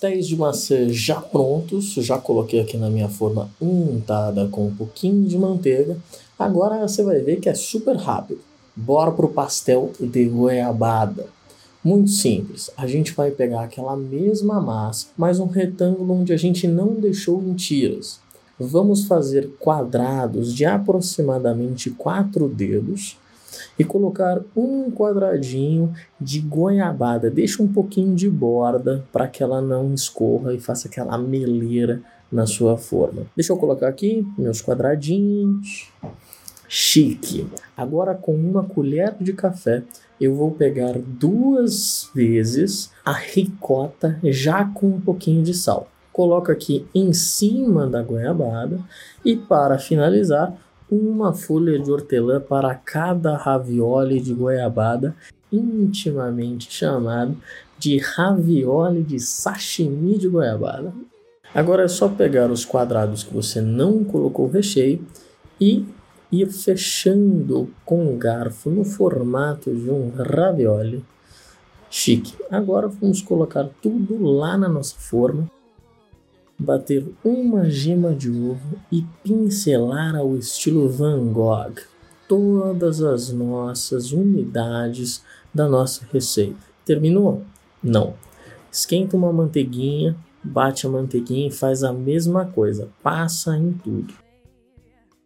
Pastéis 0.04 0.28
de 0.28 0.36
maçã 0.36 0.89
já 0.89 1.22
prontos, 1.22 1.94
já 1.94 2.18
coloquei 2.18 2.60
aqui 2.60 2.76
na 2.76 2.89
minha 2.89 3.08
forma 3.08 3.50
untada 3.62 4.50
com 4.50 4.68
um 4.68 4.76
pouquinho 4.76 5.26
de 5.26 5.38
manteiga. 5.38 5.96
Agora 6.38 6.86
você 6.86 7.02
vai 7.02 7.22
ver 7.22 7.39
que 7.39 7.48
é 7.48 7.54
super 7.54 7.96
rápido. 7.96 8.42
Bora 8.76 9.13
pro 9.13 9.30
pastel 9.30 9.94
de 10.02 10.26
goiabada. 10.26 11.28
Muito 11.82 12.10
simples. 12.12 12.70
A 12.76 12.86
gente 12.86 13.13
vai 13.13 13.32
pegar 13.32 13.62
aquela 13.62 13.96
mesma 13.96 14.60
massa, 14.60 15.08
mas 15.18 15.39
um 15.39 15.48
retângulo 15.48 16.16
onde 16.16 16.34
a 16.34 16.38
gente 16.38 16.68
não 16.68 16.96
deixou 16.96 17.42
em 17.42 17.54
tiras. 17.54 18.20
Vamos 18.60 19.06
fazer 19.06 19.52
quadrados 19.58 20.54
de 20.54 20.66
aproximadamente 20.66 21.89
quatro 21.92 22.50
dedos 22.50 23.16
e 23.78 23.84
colocar 23.84 24.42
um 24.56 24.92
quadradinho 24.92 25.94
de 26.20 26.39
goiabada. 26.39 27.30
Deixa 27.30 27.62
um 27.62 27.68
pouquinho 27.68 28.16
de 28.16 28.30
borda 28.30 29.04
para 29.12 29.28
que 29.28 29.44
ela 29.44 29.62
não 29.62 29.94
escorra 29.94 30.54
e 30.54 30.60
faça 30.60 30.88
aquela 30.88 31.18
meleira 31.18 32.02
na 32.32 32.46
sua 32.46 32.78
forma. 32.78 33.24
Deixa 33.36 33.54
eu 33.54 33.58
colocar 33.58 33.88
aqui 33.88 34.28
meus 34.38 34.62
quadradinhos. 34.62 35.92
Chique. 36.68 37.48
Agora 37.78 38.16
com 38.16 38.34
uma 38.34 38.63
colher 38.63 39.16
de 39.22 39.34
café 39.34 39.84
eu 40.20 40.34
vou 40.36 40.52
pegar 40.52 40.94
duas 40.98 42.10
vezes 42.16 42.92
a 43.04 43.12
ricota 43.12 44.18
já 44.24 44.66
com 44.66 44.88
um 44.88 45.02
pouquinho 45.02 45.44
de 45.44 45.54
sal. 45.54 45.88
Coloco 46.12 46.52
aqui 46.52 46.86
em 46.94 47.12
cima 47.12 47.88
da 47.88 48.02
goiabada 48.02 48.80
e 49.26 49.36
para 49.36 49.78
finalizar 49.78 50.56
uma 50.93 51.34
folha 51.34 51.79
de 51.79 51.91
hortelã 51.91 52.39
para 52.39 52.75
cada 52.75 53.36
ravioli 53.36 54.19
de 54.19 54.34
goiabada, 54.34 55.15
intimamente 55.51 56.71
chamado 56.71 57.36
de 57.79 57.97
ravioli 57.97 59.03
de 59.03 59.19
sashimi 59.19 60.17
de 60.17 60.27
goiabada. 60.27 60.93
Agora 61.53 61.84
é 61.84 61.88
só 61.88 62.08
pegar 62.08 62.49
os 62.51 62.63
quadrados 62.63 63.23
que 63.23 63.34
você 63.34 63.60
não 63.62 64.03
colocou 64.03 64.47
recheio 64.47 65.06
e 65.60 65.86
ir 66.32 66.49
fechando 66.49 67.69
com 67.86 68.13
o 68.13 68.17
garfo 68.17 68.69
no 68.69 68.84
formato 68.84 69.73
de 69.73 69.89
um 69.89 70.12
ravioli 70.15 71.03
chique. 71.89 72.34
Agora 72.49 72.88
vamos 72.88 73.21
colocar 73.21 73.69
tudo 73.82 74.23
lá 74.23 74.58
na 74.58 74.67
nossa 74.67 74.95
forma, 74.97 75.49
bater 76.63 77.06
uma 77.23 77.69
gema 77.69 78.15
de 78.15 78.32
ovo 78.32 78.80
e 78.91 79.06
pincelar 79.23 80.15
ao 80.15 80.36
estilo 80.38 80.89
Van 80.89 81.28
Gogh 81.28 81.82
todas 82.28 83.02
as 83.02 83.32
nossas 83.32 84.12
unidades 84.12 85.23
da 85.54 85.67
nossa 85.67 86.08
receita. 86.12 86.65
Terminou? 86.86 87.43
Não. 87.84 88.13
Esquenta 88.71 89.15
uma 89.15 89.32
manteiguinha, 89.32 90.15
bate 90.43 90.88
a 90.88 90.89
manteiguinha 90.89 91.47
e 91.49 91.52
faz 91.52 91.84
a 91.84 91.93
mesma 91.93 92.45
coisa, 92.45 92.89
passa 93.04 93.56
em 93.58 93.73
tudo. 93.73 94.13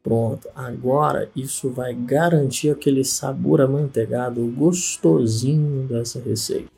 Pronto, 0.03 0.49
agora 0.55 1.29
isso 1.35 1.69
vai 1.69 1.93
garantir 1.93 2.69
aquele 2.69 3.03
sabor 3.03 3.61
amanteigado 3.61 4.45
gostosinho 4.47 5.87
dessa 5.87 6.19
receita. 6.19 6.76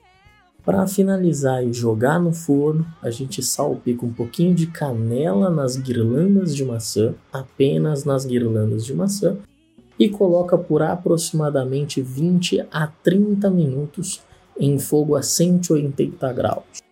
Para 0.65 0.86
finalizar 0.88 1.65
e 1.65 1.74
jogar 1.74 2.19
no 2.19 2.32
forno, 2.32 2.86
a 3.02 3.10
gente 3.10 3.41
salpica 3.41 4.06
um 4.06 4.13
pouquinho 4.13 4.54
de 4.54 4.67
canela 4.67 5.50
nas 5.50 5.76
guirlandas 5.78 6.56
de 6.56 6.63
maçã, 6.63 7.13
apenas 7.32 8.06
nas 8.06 8.26
guirlandas 8.26 8.86
de 8.86 8.93
maçã, 8.93 9.38
e 9.98 10.10
coloca 10.10 10.58
por 10.58 10.82
aproximadamente 10.82 12.02
20 12.02 12.67
a 12.72 12.88
30 12.88 13.50
minutos 13.50 14.22
em 14.60 14.78
fogo 14.78 15.15
a 15.15 15.22
180 15.22 16.32
graus 16.34 16.89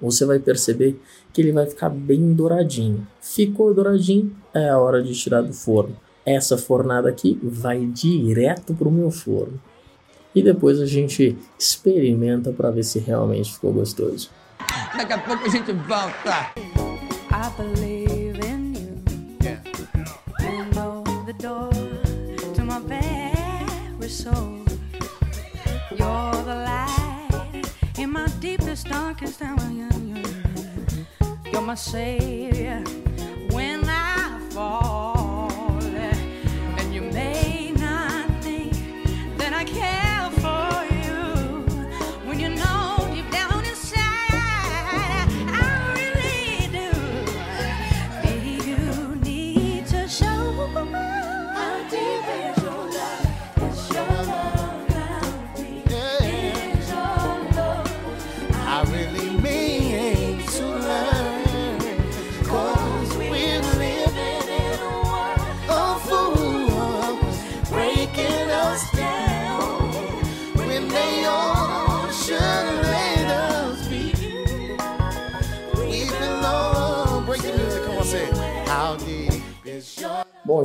você 0.00 0.24
vai 0.24 0.38
perceber 0.38 1.00
que 1.32 1.40
ele 1.40 1.52
vai 1.52 1.66
ficar 1.66 1.88
bem 1.88 2.32
douradinho. 2.32 3.06
Ficou 3.20 3.74
douradinho, 3.74 4.34
é 4.54 4.68
a 4.68 4.78
hora 4.78 5.02
de 5.02 5.12
tirar 5.14 5.42
do 5.42 5.52
forno. 5.52 5.96
Essa 6.24 6.56
fornada 6.56 7.08
aqui 7.08 7.38
vai 7.42 7.84
direto 7.86 8.74
para 8.74 8.88
o 8.88 8.92
meu 8.92 9.10
forno. 9.10 9.60
E 10.34 10.42
depois 10.42 10.80
a 10.80 10.86
gente 10.86 11.36
experimenta 11.58 12.52
para 12.52 12.70
ver 12.70 12.84
se 12.84 12.98
realmente 12.98 13.52
ficou 13.52 13.72
gostoso. 13.72 14.30
Daqui 14.96 15.12
a 15.12 15.18
pouco 15.18 15.44
a 15.44 15.48
gente 15.48 15.72
volta. 15.72 16.52
I 17.30 17.50
believe 17.56 18.40
in 18.46 18.74
you. 19.42 19.58
You 20.40 20.64
know 20.74 21.04
the 21.26 21.34
door 21.34 21.70
to 22.54 22.64
my 22.64 22.80
very 22.80 24.08
soul. 24.08 24.64
You're 25.90 26.42
the 26.44 26.54
light 26.64 27.98
in 27.98 28.10
my 28.10 28.26
deepest, 28.40 28.88
darkest 28.88 29.42
hour. 29.42 29.58
You're 31.52 31.62
my 31.62 31.74
savior 31.74 32.84
when 33.50 33.82
I 33.88 34.38
fall, 34.50 35.17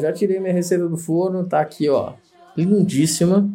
já 0.04 0.12
tirei 0.12 0.40
minha 0.40 0.54
receita 0.54 0.88
do 0.88 0.98
forno, 0.98 1.46
tá 1.46 1.62
aqui, 1.62 1.90
ó, 1.90 2.14
lindíssima. 2.58 3.50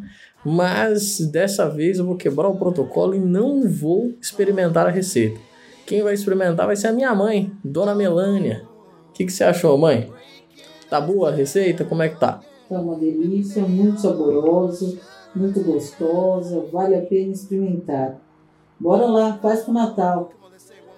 Mas 0.44 1.18
dessa 1.30 1.68
vez 1.68 1.98
eu 1.98 2.06
vou 2.06 2.16
quebrar 2.16 2.48
o 2.48 2.56
protocolo 2.56 3.14
e 3.14 3.18
não 3.18 3.68
vou 3.68 4.14
experimentar 4.20 4.86
a 4.86 4.90
receita. 4.90 5.38
Quem 5.86 6.02
vai 6.02 6.14
experimentar 6.14 6.66
vai 6.66 6.76
ser 6.76 6.88
a 6.88 6.92
minha 6.92 7.14
mãe, 7.14 7.52
Dona 7.62 7.94
Melânia. 7.94 8.66
O 9.10 9.12
que, 9.12 9.26
que 9.26 9.32
você 9.32 9.44
achou, 9.44 9.76
mãe? 9.76 10.10
Tá 10.88 11.00
boa 11.00 11.28
a 11.28 11.34
receita? 11.34 11.84
Como 11.84 12.02
é 12.02 12.08
que 12.08 12.18
tá? 12.18 12.40
Tá 12.68 12.80
uma 12.80 12.96
delícia, 12.96 13.62
muito 13.62 14.00
saborosa, 14.00 14.96
muito 15.34 15.60
gostosa, 15.62 16.64
vale 16.72 16.94
a 16.94 17.02
pena 17.02 17.32
experimentar. 17.32 18.18
Bora 18.80 19.06
lá, 19.06 19.38
faz 19.38 19.60
pro 19.60 19.72
Natal. 19.72 20.30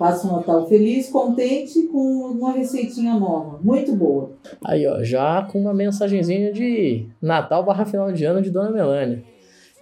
Passa 0.01 0.27
um 0.27 0.37
Natal 0.37 0.67
feliz, 0.67 1.11
contente 1.11 1.83
com 1.89 1.99
uma 2.31 2.53
receitinha 2.53 3.13
nova, 3.17 3.61
muito 3.63 3.95
boa. 3.95 4.33
Aí, 4.65 4.87
ó, 4.87 5.05
já 5.05 5.43
com 5.43 5.61
uma 5.61 5.75
mensagenzinha 5.75 6.55
de 6.55 7.07
Natal 7.21 7.63
barra 7.63 7.85
final 7.85 8.11
de 8.11 8.25
ano 8.25 8.41
de 8.41 8.51
Dona 8.51 8.71
Melânia. 8.71 9.23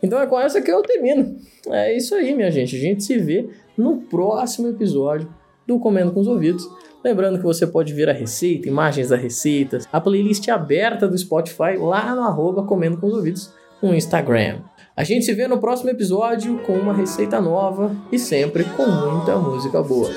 Então 0.02 0.20
é 0.20 0.26
com 0.26 0.40
essa 0.40 0.60
que 0.60 0.72
eu 0.72 0.82
termino. 0.82 1.36
É 1.68 1.96
isso 1.96 2.16
aí, 2.16 2.34
minha 2.34 2.50
gente. 2.50 2.74
A 2.74 2.80
gente 2.80 3.04
se 3.04 3.16
vê 3.16 3.48
no 3.76 3.98
próximo 3.98 4.66
episódio 4.66 5.32
do 5.64 5.78
Comendo 5.78 6.10
com 6.10 6.18
os 6.18 6.26
Ouvidos. 6.26 6.68
Lembrando 7.04 7.38
que 7.38 7.44
você 7.44 7.64
pode 7.64 7.94
ver 7.94 8.10
a 8.10 8.12
receita, 8.12 8.66
imagens 8.66 9.10
da 9.10 9.16
receita, 9.16 9.78
a 9.92 10.00
playlist 10.00 10.48
aberta 10.48 11.06
do 11.06 11.16
Spotify 11.16 11.76
lá 11.78 12.12
no 12.16 12.22
arroba 12.22 12.64
Comendo 12.64 12.98
com 12.98 13.06
os 13.06 13.14
Ouvidos 13.14 13.54
no 13.80 13.94
Instagram. 13.94 14.62
A 14.98 15.04
gente 15.04 15.24
se 15.24 15.32
vê 15.32 15.46
no 15.46 15.60
próximo 15.60 15.90
episódio 15.90 16.58
com 16.66 16.72
uma 16.72 16.92
receita 16.92 17.40
nova 17.40 17.94
e 18.10 18.18
sempre 18.18 18.64
com 18.64 18.84
muita 18.84 19.36
música 19.36 19.80
boa. 19.80 20.10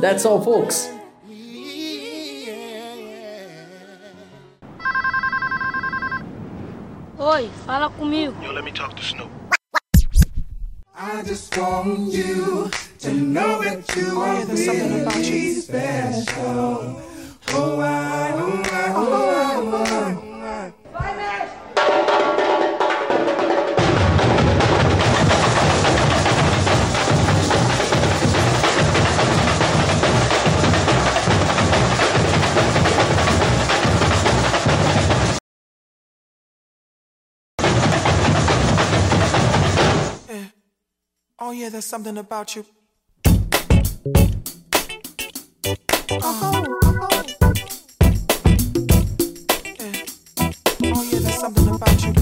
That's 0.00 0.24
all, 0.24 0.40
folks! 0.40 0.88
Oi, 7.18 7.50
fala 7.66 7.90
comigo. 7.90 8.32
Yo, 8.40 8.52
let 8.52 8.62
me 8.62 8.70
talk 8.70 8.94
to 8.94 9.02
Snoop. 9.02 9.28
I 10.94 11.24
just 11.26 11.58
want 11.58 12.14
you 12.14 12.70
to 13.00 13.10
know 13.10 13.60
that 13.64 13.92
you 13.96 14.22
are 14.22 14.44
really 14.46 15.60
special. 15.60 17.02
Oh 41.48 41.52
yeah, 41.52 41.70
there's 41.70 41.86
something 41.86 42.18
about 42.18 42.54
you. 42.54 42.66
Uh-huh. 46.10 46.64
Oh 50.84 51.02
yeah, 51.10 51.18
there's 51.20 51.40
something 51.40 51.68
about 51.68 52.04
you. 52.04 52.17